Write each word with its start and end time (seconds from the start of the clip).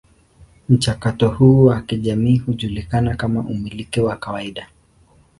Mchakato 0.69 1.27
huu 1.29 1.65
wa 1.65 1.81
kijamii 1.81 2.37
hujulikana 2.37 3.15
kama 3.15 3.39
umiliki 3.39 3.99
wa 4.01 4.15
kawaida. 4.15 4.67